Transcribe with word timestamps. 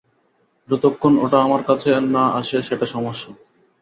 যতক্ষণ 0.69 1.13
ওটা 1.17 1.37
আমার 1.41 1.61
কাছে 1.63 1.89
না 2.15 2.23
আসে, 2.39 2.57
সেটা 2.61 2.85
সমস্যা। 2.85 3.29